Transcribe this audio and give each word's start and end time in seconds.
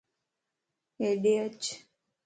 ھيڏي 1.01 1.33
اچ 1.45 1.61